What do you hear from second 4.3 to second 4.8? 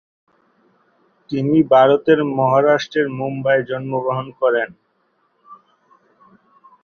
করেন।